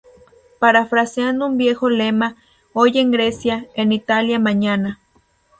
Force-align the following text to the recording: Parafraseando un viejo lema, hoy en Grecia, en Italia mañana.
Parafraseando 0.57 1.45
un 1.45 1.57
viejo 1.59 1.87
lema, 1.87 2.35
hoy 2.73 2.97
en 2.97 3.11
Grecia, 3.11 3.67
en 3.75 3.91
Italia 3.91 4.39
mañana. 4.39 4.99